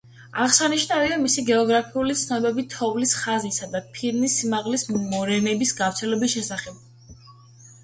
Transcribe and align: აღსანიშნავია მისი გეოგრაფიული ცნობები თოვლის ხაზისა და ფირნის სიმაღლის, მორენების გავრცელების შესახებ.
აღსანიშნავია 0.43 1.19
მისი 1.25 1.43
გეოგრაფიული 1.49 2.15
ცნობები 2.21 2.65
თოვლის 2.77 3.13
ხაზისა 3.19 3.69
და 3.75 3.83
ფირნის 3.99 4.41
სიმაღლის, 4.41 4.89
მორენების 5.15 5.77
გავრცელების 5.85 6.37
შესახებ. 6.39 6.85